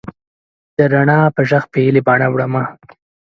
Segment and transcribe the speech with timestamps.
[0.75, 2.63] د رڼا په ږغ پیلې باڼه وړمه